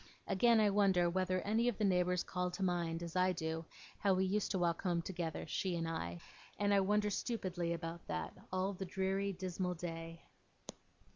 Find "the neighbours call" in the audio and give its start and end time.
1.77-2.49